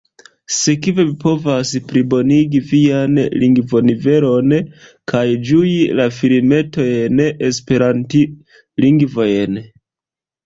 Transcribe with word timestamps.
Sekve 0.59 1.03
vi 1.07 1.11
povas 1.23 1.71
plibonigi 1.89 2.61
vian 2.69 3.19
lingvonivelon 3.43 4.55
kaj 5.13 5.21
ĝui 5.49 5.75
la 5.99 6.07
filmetojn 6.21 7.21
esperantlingvajn. 7.51 9.61